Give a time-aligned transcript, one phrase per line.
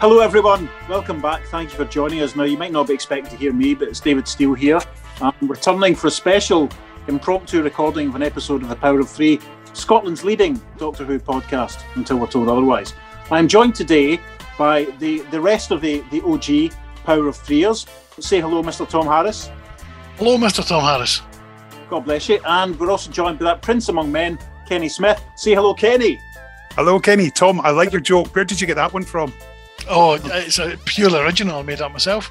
[0.00, 0.70] Hello, everyone.
[0.88, 1.44] Welcome back.
[1.46, 2.36] Thank you for joining us.
[2.36, 4.78] Now, you might not be expecting to hear me, but it's David Steele here.
[5.20, 6.68] Um, I'm returning for a special
[7.08, 9.40] impromptu recording of an episode of The Power of Three,
[9.72, 12.94] Scotland's leading Doctor Who podcast, until we're told otherwise.
[13.32, 14.20] I'm joined today
[14.56, 16.72] by the, the rest of the, the OG
[17.04, 17.88] Power of Threeers.
[18.20, 18.88] Say hello, Mr.
[18.88, 19.50] Tom Harris.
[20.14, 20.64] Hello, Mr.
[20.64, 21.22] Tom Harris.
[21.90, 22.38] God bless you.
[22.46, 25.20] And we're also joined by that prince among men, Kenny Smith.
[25.34, 26.20] Say hello, Kenny.
[26.74, 27.32] Hello, Kenny.
[27.32, 28.32] Tom, I like your joke.
[28.32, 29.34] Where did you get that one from?
[29.88, 31.58] Oh, it's a pure original.
[31.58, 32.30] I made up myself.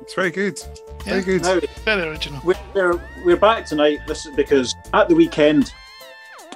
[0.00, 0.60] it's very good.
[1.04, 1.20] Yeah.
[1.20, 1.42] Very good.
[1.42, 2.40] Now, very original.
[2.44, 3.98] We're, we're, we're back tonight.
[4.06, 5.72] This is because at the weekend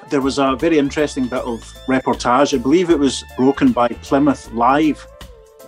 [0.09, 2.55] there was a very interesting bit of reportage.
[2.55, 5.07] I believe it was broken by Plymouth Live,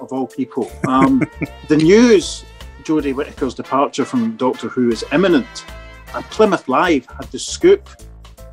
[0.00, 0.70] of all people.
[0.88, 1.22] Um,
[1.68, 2.44] the news,
[2.82, 5.64] Jodie Whittaker's departure from Doctor Who is imminent,
[6.14, 7.88] and Plymouth Live had the scoop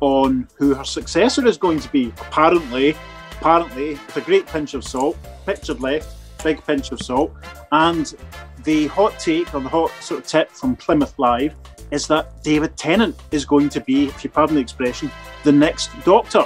[0.00, 2.12] on who her successor is going to be.
[2.18, 2.96] Apparently,
[3.42, 7.32] apparently, with a great pinch of salt, pictured left, big pinch of salt,
[7.72, 8.14] and
[8.62, 11.52] the hot take or the hot sort of tip from Plymouth Live
[11.90, 15.10] is that David Tennant is going to be, if you pardon the expression,
[15.42, 16.44] the next Doctor.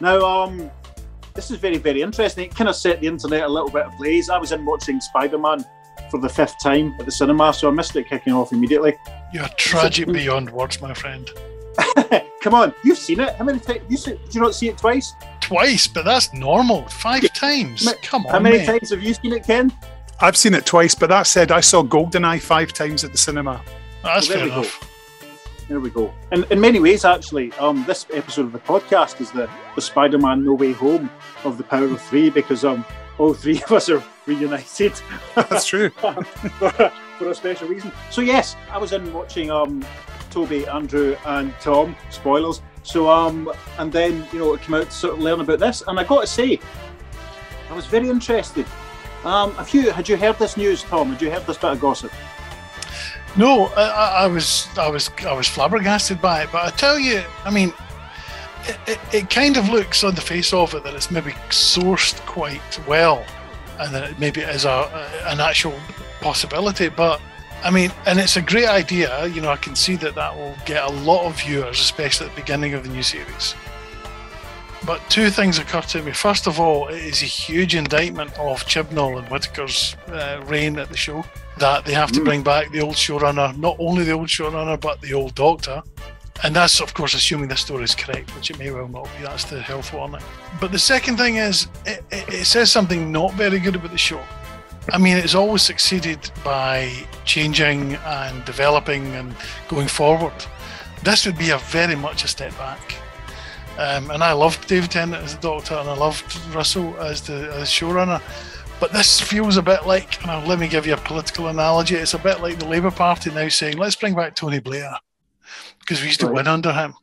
[0.00, 0.70] Now, um,
[1.34, 2.44] this is very, very interesting.
[2.44, 4.30] It kind of set the internet a little bit ablaze.
[4.30, 5.64] I was in watching Spider Man
[6.12, 8.94] for the fifth time at the cinema, so I missed it kicking off immediately.
[9.34, 11.28] You're tragic beyond words, my friend.
[12.40, 13.34] Come on, you've seen it.
[13.34, 13.80] How many times?
[13.88, 15.12] You see, did you not see it twice?
[15.46, 16.88] Twice, but that's normal.
[16.88, 17.88] Five times.
[18.02, 18.66] Come on, How many mate.
[18.66, 19.72] times have you seen it, Ken?
[20.20, 23.62] I've seen it twice, but that said, I saw Goldeneye five times at the cinema.
[24.02, 24.56] That's Well, there we go.
[24.60, 24.90] enough.
[25.68, 26.14] There we go.
[26.32, 30.18] In, in many ways, actually, um, this episode of the podcast is the, the Spider
[30.18, 31.10] Man No Way Home
[31.44, 32.84] of the Power of Three because um,
[33.18, 34.94] all three of us are reunited.
[35.36, 35.90] That's true.
[35.90, 36.22] for,
[37.18, 37.92] for a special reason.
[38.10, 39.84] So yes, I was in watching um,
[40.30, 41.94] Toby, Andrew, and Tom.
[42.10, 42.62] Spoilers.
[42.86, 45.82] So um, and then you know it came out to sort of learn about this,
[45.88, 46.60] and I got to say,
[47.68, 48.64] I was very interested.
[49.24, 51.10] Um, have you had you heard this news, Tom?
[51.10, 52.12] Had you heard this bit of gossip?
[53.36, 56.48] No, I, I I was, I was, I was flabbergasted by it.
[56.52, 57.72] But I tell you, I mean,
[58.62, 62.24] it, it, it kind of looks on the face of it that it's maybe sourced
[62.24, 63.24] quite well,
[63.80, 64.88] and that it maybe is a
[65.26, 65.74] an actual
[66.20, 66.88] possibility.
[66.88, 67.20] But
[67.66, 69.26] I mean, and it's a great idea.
[69.26, 72.34] You know, I can see that that will get a lot of viewers, especially at
[72.34, 73.54] the beginning of the new series.
[74.86, 76.12] But two things occur to me.
[76.12, 80.88] First of all, it is a huge indictment of Chibnall and Whittaker's uh, reign at
[80.90, 81.24] the show
[81.58, 82.24] that they have to Mm.
[82.24, 85.82] bring back the old showrunner, not only the old showrunner, but the old doctor.
[86.44, 89.24] And that's, of course, assuming the story is correct, which it may well not be.
[89.24, 90.22] That's the health warning.
[90.60, 93.98] But the second thing is, it, it, it says something not very good about the
[93.98, 94.20] show.
[94.92, 96.92] I mean, it's always succeeded by
[97.24, 99.34] changing and developing and
[99.68, 100.32] going forward.
[101.02, 102.94] This would be a very much a step back.
[103.78, 107.52] Um, and I loved David Tennant as the Doctor, and I loved Russell as the
[107.54, 108.22] as showrunner.
[108.80, 111.96] But this feels a bit like, and let me give you a political analogy.
[111.96, 114.94] It's a bit like the Labour Party now saying, "Let's bring back Tony Blair,"
[115.80, 116.36] because we used to Right.
[116.36, 116.94] win under him.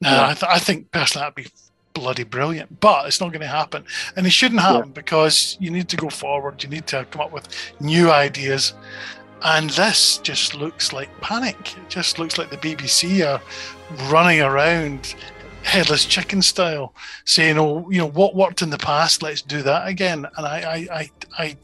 [0.00, 0.28] Now, Yeah.
[0.28, 1.50] I, th- I think personally that'd be
[2.00, 3.84] bloody brilliant, but it's not going to happen,
[4.16, 6.62] and it shouldn't happen because you need to go forward.
[6.62, 7.46] You need to come up with
[7.78, 8.72] new ideas,
[9.42, 11.76] and this just looks like panic.
[11.76, 13.42] It just looks like the BBC are
[14.10, 15.14] running around
[15.62, 16.94] headless chicken style,
[17.26, 19.22] saying, "Oh, you know what worked in the past?
[19.22, 21.56] Let's do that again." And I, I, I, I,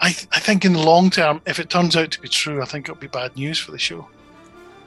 [0.00, 2.66] I, I think in the long term, if it turns out to be true, I
[2.66, 4.06] think it'll be bad news for the show.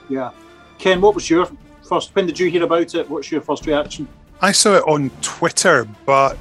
[0.08, 0.30] Yeah.
[0.78, 1.50] Ken, what was your
[1.94, 2.16] first?
[2.16, 3.10] When did you hear about it?
[3.10, 4.08] What's your first reaction?
[4.42, 6.38] I saw it on Twitter, but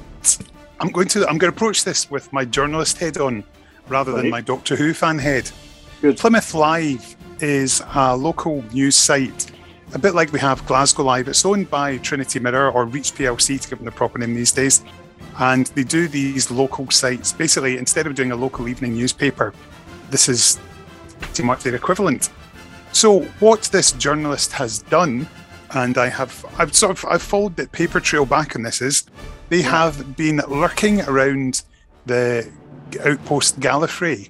[0.79, 3.43] I'm going to I'm going to approach this with my journalist head on
[3.87, 5.49] rather than my Doctor Who fan head.
[6.01, 6.17] Good.
[6.17, 9.51] Plymouth Live is a local news site,
[9.93, 11.27] a bit like we have Glasgow Live.
[11.27, 14.51] It's owned by Trinity Mirror or Reach PLC to give them the proper name these
[14.51, 14.83] days.
[15.39, 17.33] And they do these local sites.
[17.33, 19.53] Basically, instead of doing a local evening newspaper,
[20.09, 20.59] this is
[21.19, 22.29] pretty much their equivalent.
[22.91, 25.27] So what this journalist has done,
[25.73, 29.05] and I have I've sort of I've followed the paper trail back on this is
[29.49, 31.63] they have been lurking around
[32.05, 32.49] the
[33.03, 34.29] outpost Gallifrey,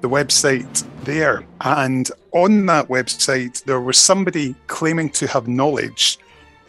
[0.00, 1.44] the website there.
[1.60, 6.18] And on that website there was somebody claiming to have knowledge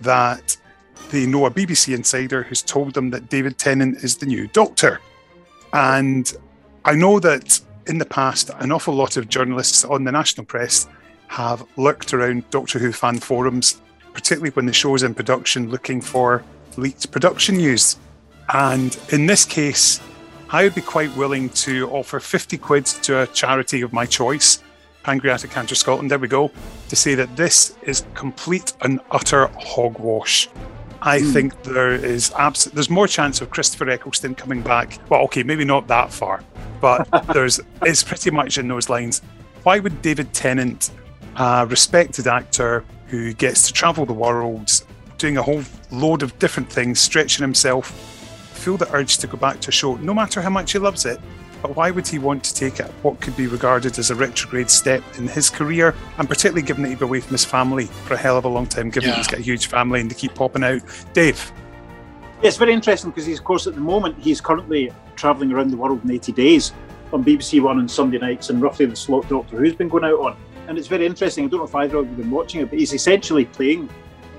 [0.02, 0.58] that
[1.12, 5.00] they know a BBC insider who's told them that David Tennant is the new doctor.
[5.74, 6.32] And
[6.86, 10.88] I know that in the past, an awful lot of journalists on the national press
[11.28, 13.82] have lurked around Doctor Who fan forums,
[14.18, 16.44] particularly when the show's in production, looking for
[16.76, 17.98] leaked production news.
[18.52, 20.02] And in this case,
[20.50, 24.64] I would be quite willing to offer 50 quid to a charity of my choice,
[25.04, 26.52] Pancreatic Cancer Scotland, there we go,
[26.90, 30.50] to say that this is complete and utter hogwash.
[31.04, 31.32] I mm.
[31.32, 34.98] think there is abs- there's more chance of Christopher Eccleston coming back.
[35.10, 36.44] Well, okay, maybe not that far,
[36.82, 39.22] but there's it's pretty much in those lines.
[39.62, 40.90] Why would David Tennant,
[41.36, 44.70] a respected actor who gets to travel the world,
[45.18, 47.92] doing a whole load of different things, stretching himself,
[48.54, 51.06] feel the urge to go back to a show, no matter how much he loves
[51.06, 51.20] it,
[51.62, 54.70] but why would he want to take it what could be regarded as a retrograde
[54.70, 55.96] step in his career?
[56.18, 58.48] And particularly given that he'd be away from his family for a hell of a
[58.48, 59.16] long time, given yeah.
[59.16, 60.82] that he's got a huge family and they keep popping out.
[61.14, 61.52] Dave.
[62.42, 65.72] Yeah, it's very interesting because he's, of course, at the moment, he's currently travelling around
[65.72, 66.74] the world in 80 days
[67.12, 70.20] on BBC One on Sunday nights and roughly the slot Doctor Who's been going out
[70.20, 70.38] on.
[70.68, 71.46] And it's very interesting.
[71.46, 73.90] I don't know if either of you have been watching it, but he's essentially playing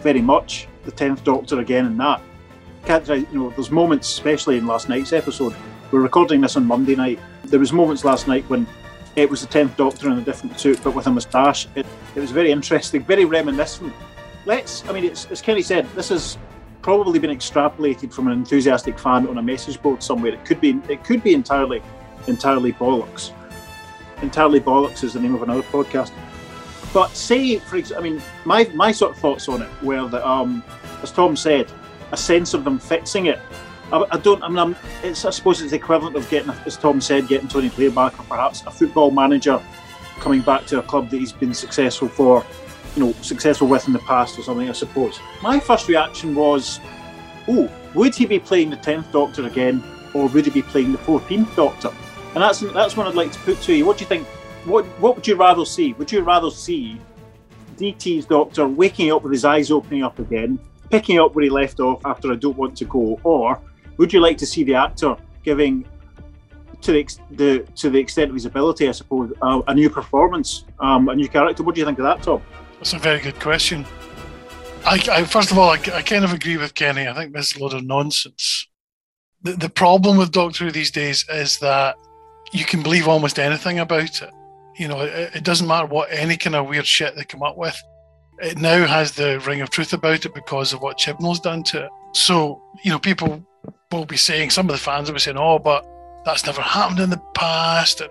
[0.01, 2.21] very much the 10th Doctor again in that.
[2.87, 5.55] You know, there's moments, especially in last night's episode,
[5.91, 7.19] we're recording this on Monday night.
[7.45, 8.67] There was moments last night when
[9.17, 11.67] it was the tenth Doctor in a different suit, but with a moustache.
[11.75, 13.93] It, it was very interesting, very reminiscent.
[14.45, 16.39] Let's, I mean, it's, as Kenny said, this has
[16.83, 20.33] probably been extrapolated from an enthusiastic fan on a message board somewhere.
[20.33, 21.83] It could be, it could be entirely,
[22.27, 23.33] entirely bollocks.
[24.23, 26.13] Entirely bollocks is the name of another podcast.
[26.93, 30.27] But say, for example, I mean, my my sort of thoughts on it were that,
[30.27, 30.63] um,
[31.03, 31.71] as Tom said,
[32.13, 33.41] a sense of them fixing it
[33.93, 34.43] I, I don't.
[34.43, 35.25] I mean, I'm, it's.
[35.25, 38.25] I suppose it's the equivalent of getting, as Tom said, getting Tony Blair back, or
[38.25, 39.61] perhaps a football manager
[40.21, 42.45] coming back to a club that he's been successful for,
[42.97, 44.69] you know, successful with in the past or something.
[44.69, 45.19] I suppose.
[45.43, 46.81] My first reaction was,
[47.49, 49.83] oh, would he be playing the tenth Doctor again,
[50.13, 51.91] or would he be playing the fourteenth Doctor?
[52.39, 53.85] And that's that's one I'd like to put to you.
[53.85, 54.25] What do you think?
[54.65, 55.93] What What would you rather see?
[55.95, 57.01] Would you rather see
[57.77, 60.57] DT's Doctor waking up with his eyes opening up again,
[60.89, 63.61] picking up where he left off after I don't want to go, or
[63.97, 65.85] would you like to see the actor giving,
[66.83, 70.65] to the, the to the extent of his ability, I suppose, uh, a new performance,
[70.79, 71.65] um, a new character?
[71.65, 72.41] What do you think of that, Tom?
[72.77, 73.85] That's a very good question.
[74.87, 77.09] I, I first of all, I, I, kind of agree with Kenny.
[77.09, 78.69] I think this is a lot of nonsense.
[79.43, 81.97] The, the problem with Doctor Who these days is that
[82.53, 84.31] you can believe almost anything about it.
[84.77, 87.57] You know, it, it doesn't matter what any kind of weird shit they come up
[87.57, 87.81] with.
[88.41, 91.85] It now has the ring of truth about it because of what Chibnall's done to
[91.87, 91.91] it.
[92.13, 93.45] So, you know, people
[93.91, 95.85] will be saying, some of the fans will be saying, oh, but
[96.25, 98.11] that's never happened in the past and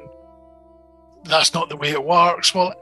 [1.24, 2.54] that's not the way it works.
[2.54, 2.74] Well,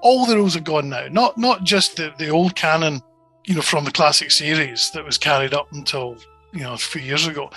[0.00, 1.08] all the rules are gone now.
[1.08, 3.00] Not not just the, the old canon,
[3.46, 6.16] you know, from the classic series that was carried up until,
[6.52, 7.50] you know, a few years ago.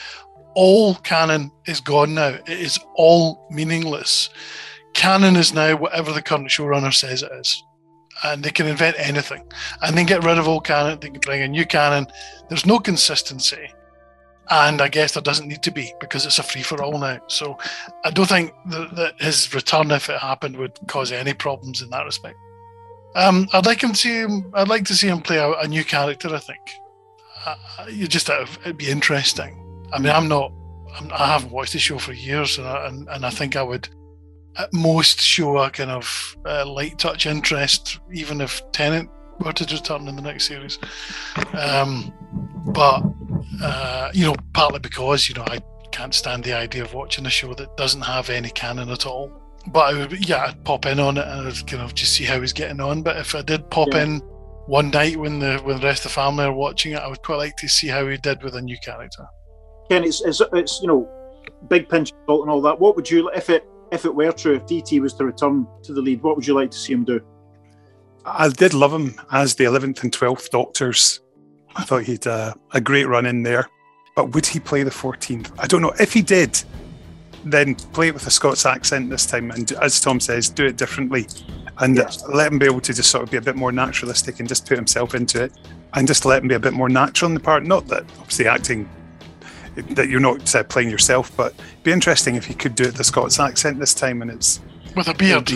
[0.56, 2.30] All canon is gone now.
[2.30, 4.30] It is all meaningless.
[4.94, 7.64] Canon is now whatever the current showrunner says it is.
[8.24, 9.44] And they can invent anything.
[9.82, 12.08] And then get rid of old canon, they can bring a new canon.
[12.50, 13.70] There's no consistency
[14.52, 17.20] and I guess there doesn't need to be because it's a free for all now.
[17.28, 17.58] So
[18.04, 22.06] I don't think that, his return, if it happened, would cause any problems in that
[22.06, 22.38] respect.
[23.16, 24.52] Um, I'd like him to.
[24.54, 26.34] I'd like to see him play a, a new character.
[26.34, 26.60] I think
[27.46, 27.56] uh,
[27.90, 29.58] you just it'd be interesting.
[29.94, 30.52] I mean, I'm not.
[30.96, 33.56] I'm, I have not watched the show for years, and I, and, and I think
[33.56, 33.88] I would
[34.58, 39.74] at most show a kind of uh, light touch interest, even if Tennant were to
[39.74, 40.78] return in the next series.
[41.54, 42.14] Um,
[42.68, 43.04] but
[43.62, 45.60] uh, you know, partly because you know I
[45.92, 49.32] can't stand the idea of watching a show that doesn't have any canon at all.
[49.68, 52.24] But I would, yeah, I'd pop in on it and I'd kind of just see
[52.24, 53.04] how he's getting on.
[53.04, 54.04] But if I did pop yeah.
[54.04, 54.20] in
[54.66, 57.22] one night when the when the rest of the family are watching it, I would
[57.22, 59.26] quite like to see how he did with a new character.
[59.92, 61.10] Ken, it's it's, it's you know,
[61.68, 62.80] big pinch of salt and all that.
[62.80, 65.94] What would you if it if it were true if DT was to return to
[65.94, 66.24] the lead?
[66.24, 67.20] What would you like to see him do?
[68.24, 71.20] I did love him as the 11th and 12th Doctors.
[71.76, 73.68] I thought he'd uh, a great run in there.
[74.16, 75.52] But would he play the 14th?
[75.60, 75.94] I don't know.
[76.00, 76.64] If he did,
[77.44, 79.52] then play it with a Scots accent this time.
[79.52, 81.28] And as Tom says, do it differently.
[81.80, 82.24] And yes.
[82.30, 84.68] let him be able to just sort of be a bit more naturalistic and just
[84.68, 85.52] put himself into it.
[85.96, 87.66] And just let him be a bit more natural in the part.
[87.66, 88.88] Not that obviously acting,
[89.76, 93.04] that you're not uh, playing yourself, but be interesting if he could do it the
[93.04, 94.22] Scots accent this time.
[94.22, 94.60] And it's
[94.96, 95.52] with a beard.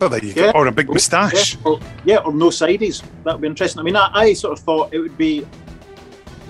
[0.00, 0.52] Oh, there you yeah.
[0.52, 0.58] go.
[0.58, 1.54] Or a big moustache.
[1.54, 1.60] Yeah.
[1.64, 3.02] Or, yeah, or no sideys.
[3.24, 3.80] That would be interesting.
[3.80, 5.46] I mean, I, I, sort of thought it would be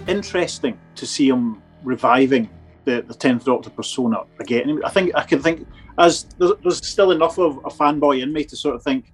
[0.06, 2.48] interesting to see him reviving
[2.84, 4.80] the, the 10th Doctor persona again.
[4.84, 5.66] I think I can think,
[5.98, 9.12] as there's, there's still enough of a fanboy in me to sort of think,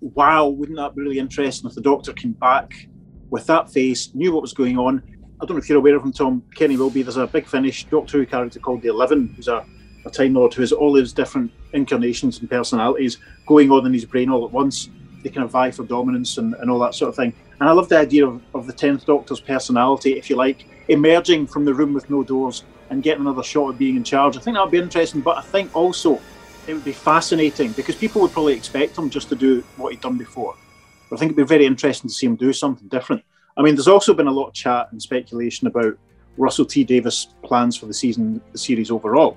[0.00, 2.88] wow, wouldn't that be really interesting if the Doctor came back
[3.30, 5.02] with that face, knew what was going on?
[5.44, 6.42] I don't know if you're aware of him, Tom.
[6.54, 7.02] Kenny will be.
[7.02, 9.64] There's a big Finish Doctor Who character called the Eleven, who's a
[10.04, 14.04] a Time Lord who has all his different incarnations and personalities going on in his
[14.04, 14.88] brain all at once.
[15.22, 17.32] They kind of vie for dominance and, and all that sort of thing.
[17.60, 21.46] And I love the idea of, of the Tenth Doctor's personality, if you like, emerging
[21.46, 24.36] from the room with no doors and getting another shot at being in charge.
[24.36, 26.20] I think that would be interesting, but I think also
[26.66, 30.02] it would be fascinating because people would probably expect him just to do what he'd
[30.02, 30.54] done before.
[31.08, 33.22] But I think it'd be very interesting to see him do something different.
[33.56, 35.96] I mean, there's also been a lot of chat and speculation about
[36.36, 39.36] Russell T Davies' plans for the season, the series overall.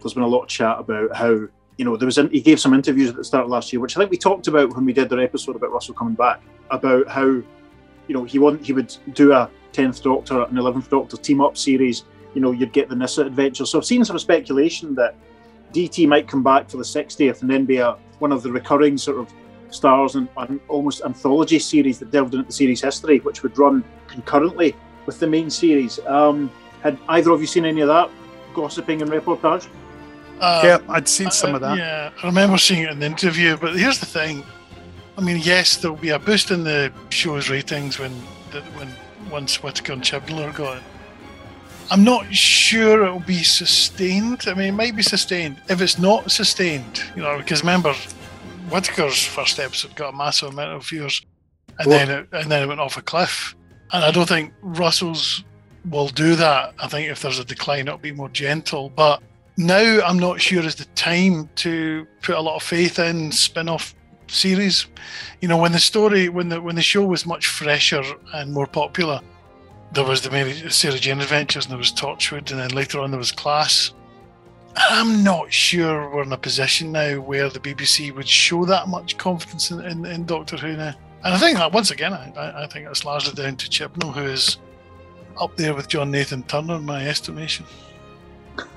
[0.00, 2.74] There's been a lot of chat about how you know there was he gave some
[2.74, 4.92] interviews at the start of last year, which I think we talked about when we
[4.92, 7.44] did our episode about Russell coming back, about how you
[8.08, 12.04] know he want he would do a tenth Doctor and eleventh Doctor team up series.
[12.34, 13.64] You know, you'd get the Nyssa adventure.
[13.64, 15.14] So I've seen some speculation that
[15.72, 18.98] DT might come back for the 60th and then be a, one of the recurring
[18.98, 19.32] sort of
[19.70, 23.84] stars and, and almost anthology series that delved into the series history, which would run
[24.06, 24.74] concurrently
[25.06, 25.98] with the main series.
[26.06, 26.50] Um,
[26.82, 28.10] had either of you seen any of that
[28.54, 29.68] gossiping and reportage?
[30.40, 31.78] Uh, yeah, I'd seen some uh, of that.
[31.78, 33.56] Yeah, I remember seeing it in the interview.
[33.56, 34.44] But here's the thing:
[35.16, 38.12] I mean, yes, there'll be a boost in the show's ratings when
[38.76, 38.88] when
[39.30, 40.82] once Whittaker and Chibnall are gone.
[41.90, 44.44] I'm not sure it'll be sustained.
[44.46, 45.56] I mean, it might be sustained.
[45.68, 47.94] If it's not sustained, you know, because remember,
[48.70, 51.22] Whittaker's first episode got a massive amount of viewers,
[51.78, 53.54] and then it, and then it went off a cliff.
[53.92, 55.44] And I don't think Russell's
[55.90, 56.74] will do that.
[56.78, 58.90] I think if there's a decline, it'll be more gentle.
[58.90, 59.22] But
[59.56, 63.94] now I'm not sure is the time to put a lot of faith in spin-off
[64.26, 64.86] series.
[65.40, 68.02] You know, when the story, when the when the show was much fresher
[68.34, 69.20] and more popular,
[69.92, 73.10] there was the Mary Sarah Jane Adventures, and there was Torchwood, and then later on
[73.10, 73.92] there was Class.
[74.76, 79.16] I'm not sure we're in a position now where the BBC would show that much
[79.16, 80.94] confidence in, in, in Doctor Who now.
[81.24, 84.24] And I think that once again, I, I think that's largely down to Chibnall, who
[84.24, 84.58] is
[85.40, 87.64] up there with John Nathan Turner in my estimation.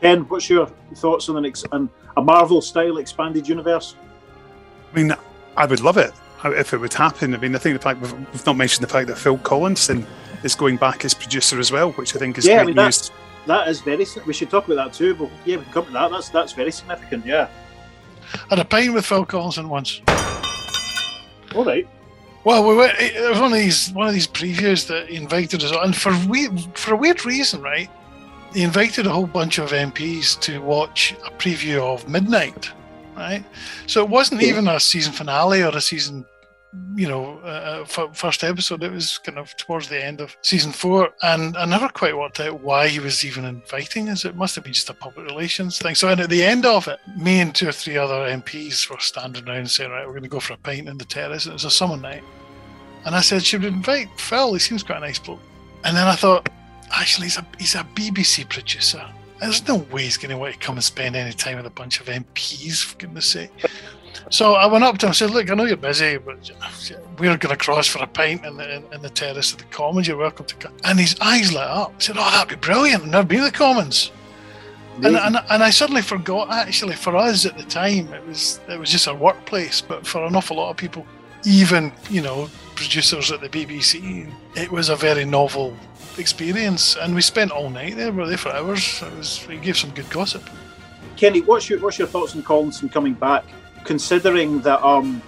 [0.00, 3.96] Ken, what's your thoughts on an ex- on a Marvel style expanded universe?
[4.92, 5.14] I mean,
[5.56, 6.12] I would love it
[6.44, 7.34] if it would happen.
[7.34, 10.06] I mean, I think the fact we've, we've not mentioned the fact that Phil Collinson
[10.44, 12.86] is going back as producer as well, which I think is yeah, great I mean,
[12.86, 13.08] news.
[13.08, 13.14] That
[13.68, 14.06] is very.
[14.26, 15.14] We should talk about that too.
[15.14, 16.10] But yeah, we can come to that.
[16.10, 17.26] That's that's very significant.
[17.26, 17.48] Yeah.
[18.50, 20.00] Had a pint with Phil Collinson once.
[21.54, 21.88] All right.
[22.44, 25.62] Well, we were, it was one of these one of these previews that he invited
[25.64, 27.90] us on, and for we for a weird reason, right?
[28.54, 32.70] He invited a whole bunch of MPs to watch a preview of Midnight,
[33.16, 33.44] right?
[33.86, 36.24] So it wasn't even a season finale or a season,
[36.96, 38.82] you know, uh, f- first episode.
[38.82, 42.40] It was kind of towards the end of season four, and I never quite worked
[42.40, 44.24] out why he was even inviting us.
[44.24, 45.94] It must have been just a public relations thing.
[45.94, 49.00] So, and at the end of it, me and two or three other MPs were
[49.00, 51.52] standing around saying, "Right, we're going to go for a pint in the terrace." It
[51.52, 52.22] was a summer night,
[53.04, 54.52] and I said, "Should we invite Phil?
[54.52, 55.40] He seems quite a nice bloke."
[55.84, 56.48] And then I thought,
[56.92, 59.04] actually, he's a he's a BBC producer.
[59.40, 61.70] There's no way he's going to want to come and spend any time with a
[61.70, 63.50] bunch of MPs, for goodness sake.
[64.30, 66.50] So I went up to him and said, Look, I know you're busy, but
[67.18, 69.64] we're going to cross for a pint in the, in, in the terrace of the
[69.64, 70.06] Commons.
[70.06, 70.74] You're welcome to come.
[70.84, 71.92] And his eyes lit up.
[71.96, 73.04] He said, Oh, that'd be brilliant.
[73.04, 74.10] I've never been to the Commons.
[75.02, 78.78] And, and, and I suddenly forgot, actually, for us at the time, it was it
[78.78, 79.80] was just a workplace.
[79.80, 81.06] But for an awful lot of people,
[81.44, 85.76] even, you know, producers at the BBC, it was a very novel
[86.18, 86.96] experience.
[86.96, 88.10] And we spent all night there.
[88.10, 89.02] We were there for hours.
[89.02, 90.42] It was, we gave some good gossip.
[91.16, 93.44] Kenny, what's your what's your thoughts on Collinson coming back?
[93.88, 95.22] Considering that um,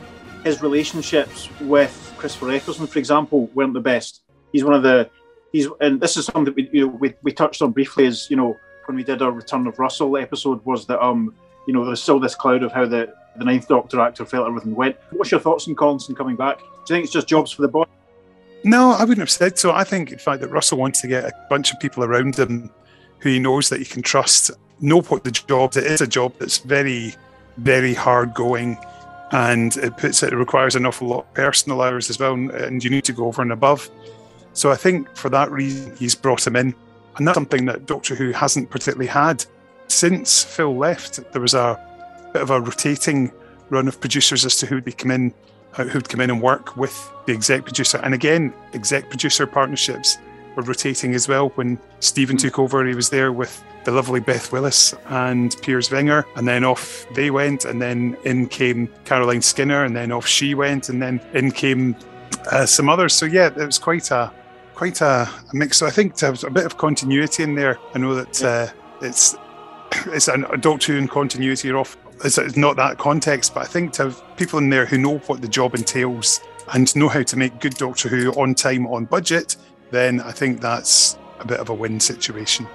[0.44, 4.22] his relationships with Christopher Eccleston, for example, weren't the best.
[4.52, 5.08] He's one of the
[5.50, 8.30] he's and this is something that we you know we, we touched on briefly as
[8.30, 11.34] you know when we did our Return of Russell episode was that um
[11.66, 14.74] you know there's still this cloud of how the the Ninth Doctor actor felt everything
[14.74, 14.96] went.
[15.10, 16.58] What's your thoughts on Collinson coming back?
[16.58, 17.84] Do you think it's just jobs for the boy?
[18.64, 19.72] No, I wouldn't have said so.
[19.72, 22.70] I think, in fact, that Russell wants to get a bunch of people around him
[23.20, 24.50] who he knows that he can trust,
[24.80, 27.14] know what the job it is a job that's very,
[27.58, 28.78] very hard going,
[29.32, 32.50] and it puts it, it requires an awful lot of personal hours as well, and,
[32.50, 33.90] and you need to go over and above.
[34.52, 36.74] So I think for that reason he's brought him in,
[37.16, 39.44] and that's something that Doctor Who hasn't particularly had
[39.88, 41.20] since Phil left.
[41.32, 41.78] There was a
[42.32, 43.32] bit of a rotating
[43.70, 45.34] run of producers as to who'd be come in
[45.76, 48.00] uh, who'd come in and work with the exec producer.
[48.02, 50.18] And again, exec producer partnerships
[50.56, 51.50] were rotating as well.
[51.50, 56.26] When Stephen took over, he was there with the lovely Beth Willis and Piers Wenger,
[56.36, 60.54] and then off they went, and then in came Caroline Skinner, and then off she
[60.54, 61.96] went, and then in came
[62.50, 63.14] uh, some others.
[63.14, 64.32] So yeah, it was quite a
[64.74, 65.78] quite a, a mix.
[65.78, 67.78] So I think there's a bit of continuity in there.
[67.94, 68.68] I know that uh,
[69.00, 69.36] it's
[70.06, 73.66] it's an, a Doctor Who in continuity off it's, it's not that context, but I
[73.66, 76.40] think to have people in there who know what the job entails
[76.72, 79.56] and know how to make good Doctor Who on time, on budget,
[79.90, 82.66] then I think that's a bit of a win situation.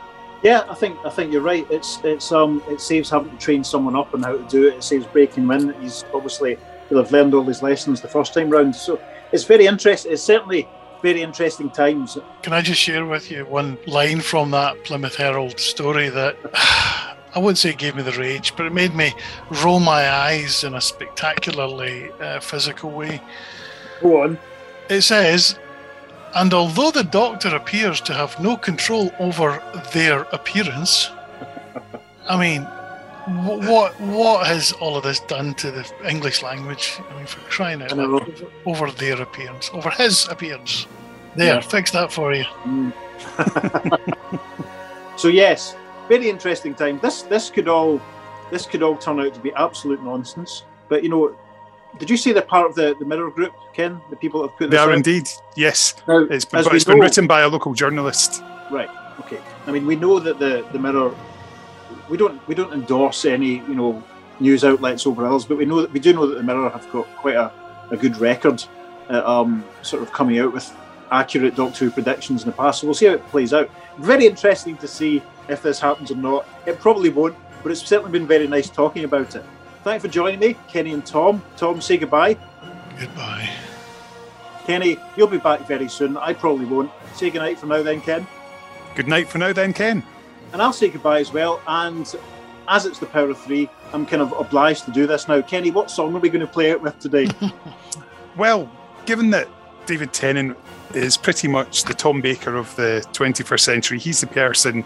[0.45, 1.65] Yeah, I think I think you're right.
[1.71, 4.75] It's it's um it saves having to train someone up on how to do it.
[4.75, 5.73] It saves breaking in.
[5.81, 8.75] He's obviously he'll have learned all his lessons the first time round.
[8.75, 10.11] So it's very interesting.
[10.11, 10.69] It's certainly
[11.01, 12.19] very interesting times.
[12.43, 17.39] Can I just share with you one line from that Plymouth Herald story that I
[17.39, 19.15] wouldn't say it gave me the rage, but it made me
[19.63, 23.19] roll my eyes in a spectacularly uh, physical way.
[23.99, 24.37] Go on.
[24.89, 25.57] It says,
[26.35, 29.61] and although the doctor appears to have no control over
[29.93, 31.09] their appearance,
[32.29, 32.61] I mean,
[33.45, 36.99] wh- what what has all of this done to the English language?
[37.09, 40.87] I mean, for crying out loud, over, over their appearance, over his appearance.
[41.35, 41.61] There, Yeah.
[41.61, 42.45] fix that for you.
[42.63, 42.93] Mm.
[45.17, 45.75] So yes,
[46.09, 46.99] very interesting time.
[47.01, 48.01] This this could all
[48.51, 50.63] this could all turn out to be absolute nonsense.
[50.89, 51.35] But you know,
[51.99, 54.01] did you see they're part of the, the Mirror Group, Ken?
[54.09, 55.95] The people that have put They are indeed, yes.
[56.07, 58.41] Now, It's been, it's been written by a local journalist.
[58.71, 58.89] Right.
[59.19, 59.39] Okay.
[59.65, 61.15] I mean, we know that the the Mirror.
[62.09, 64.03] We don't we don't endorse any you know
[64.39, 66.91] news outlets over others, but we know that we do know that the Mirror have
[66.91, 67.51] got quite a,
[67.91, 68.63] a good record,
[69.09, 70.75] at, um, sort of coming out with
[71.11, 72.81] accurate Doctor Who predictions in the past.
[72.81, 73.69] So we'll see how it plays out.
[73.99, 76.47] Very interesting to see if this happens or not.
[76.65, 79.45] It probably won't, but it's certainly been very nice talking about it.
[79.85, 81.43] Thanks for joining me, Kenny and Tom.
[81.57, 82.35] Tom, say goodbye.
[82.99, 83.47] Goodbye.
[84.65, 86.17] Kenny, you'll be back very soon.
[86.17, 86.89] I probably won't.
[87.13, 88.25] Say goodnight for now, then, Ken.
[88.95, 90.01] Good night for now, then, Ken.
[90.53, 91.61] and I'll say goodbye as well.
[91.67, 92.15] And
[92.67, 95.43] as it's the power of three, I'm kind of obliged to do this now.
[95.43, 97.27] Kenny, what song are we going to play it with today?
[98.35, 98.69] Well,
[99.05, 99.47] given that
[99.85, 100.57] David Tennant
[100.93, 104.83] is pretty much the Tom Baker of the 21st century, he's the person,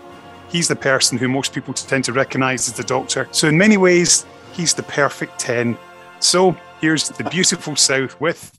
[0.50, 3.28] he's the person who most people tend to recognise as the Doctor.
[3.32, 5.78] So in many ways, he's the perfect ten.
[6.20, 8.58] So here's the beautiful South with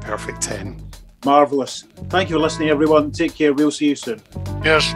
[0.00, 0.80] Perfect Ten.
[1.24, 1.84] Marvelous.
[2.08, 3.10] Thank you for listening, everyone.
[3.10, 3.52] Take care.
[3.52, 4.20] We'll see you soon.
[4.64, 4.94] Yes.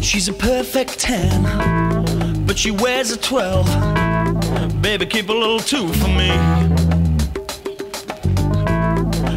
[0.00, 4.07] She's a perfect 10, but she wears a 12.
[4.88, 6.30] Baby, keep a little 2 for me.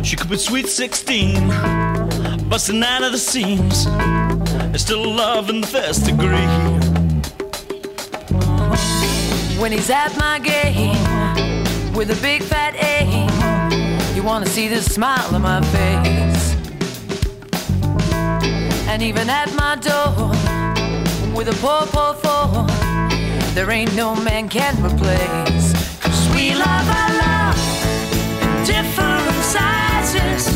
[0.02, 1.50] She could be sweet 16,
[2.48, 3.84] busting out of the seams.
[4.70, 6.48] There's still love in the first degree.
[9.60, 10.96] When he's at my gate
[11.94, 16.56] with a big fat A, you wanna see the smile on my face.
[18.88, 20.30] And even at my door
[21.36, 22.81] with a poor, poor four,
[23.54, 25.74] there ain't no man can replace.
[26.00, 27.60] Cause we love our love
[28.44, 30.48] in different sizes.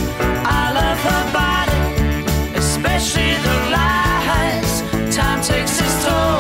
[0.45, 4.81] I love her body, especially the lies.
[5.13, 6.39] Time takes its toll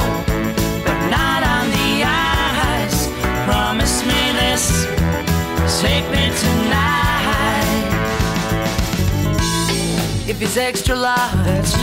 [0.85, 3.09] but not on the eyes.
[3.45, 4.85] Promise me this,
[5.81, 6.85] take me tonight.
[10.27, 11.73] If it's extra large,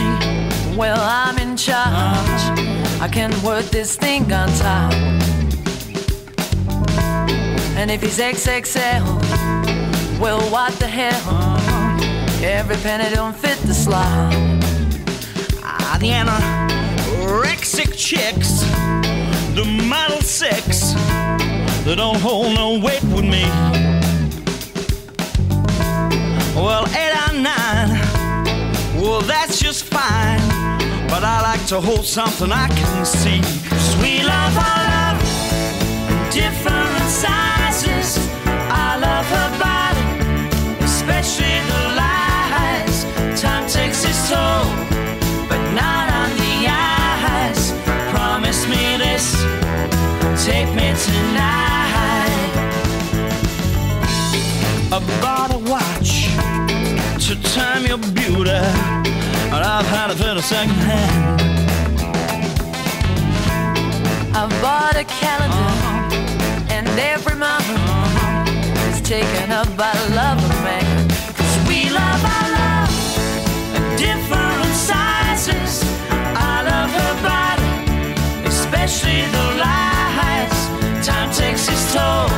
[0.76, 2.71] well, I'm in charge.
[3.02, 4.92] I can work this thing on top.
[7.76, 9.02] And if he's XXL,
[10.20, 11.58] well, what the hell?
[12.44, 14.32] Every penny don't fit the slot.
[15.64, 18.60] Ah, the anorexic chicks,
[19.56, 20.92] the model six,
[21.84, 23.42] they don't hold no weight with me.
[26.54, 27.61] Well, eight or nine,
[31.52, 33.40] like to hold something I can see.
[33.68, 35.18] 'Cause we love our love
[36.12, 38.08] in different sizes.
[38.86, 40.06] I love her body,
[40.88, 42.96] especially the lies.
[43.44, 44.64] Time takes its toll
[45.50, 47.60] but not on the eyes.
[48.14, 49.26] Promise me this,
[50.46, 52.52] take me tonight.
[54.96, 56.12] I bought a watch
[57.26, 58.60] to time your beauty,
[59.54, 61.40] and I've had it for the second hand.
[64.34, 66.74] I bought a calendar, uh-huh.
[66.74, 68.90] and every month uh-huh.
[68.90, 71.08] is taken up by the love of man.
[71.36, 72.92] 'Cause we love our love
[73.76, 75.72] in different sizes.
[76.50, 77.72] I love her body,
[78.52, 80.56] especially the lies.
[81.06, 82.28] Time takes its toll,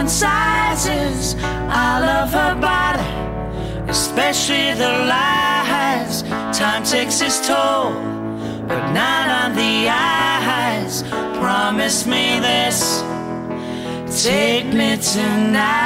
[0.00, 1.34] different sizes.
[1.68, 6.22] I love her body, especially the lies.
[6.56, 7.92] Time takes its toll,
[8.66, 11.02] but not on the eyes.
[11.38, 13.02] Promise me this,
[14.24, 15.80] take me tonight.